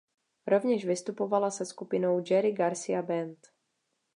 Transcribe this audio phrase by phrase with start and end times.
[0.47, 3.47] Rovněž vystupovala se skupinou Jerry Garcia Band.